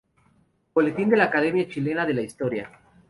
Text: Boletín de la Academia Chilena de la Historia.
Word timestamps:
Boletín 0.73 1.09
de 1.09 1.15
la 1.17 1.25
Academia 1.25 1.69
Chilena 1.69 2.07
de 2.07 2.15
la 2.15 2.23
Historia. 2.23 2.71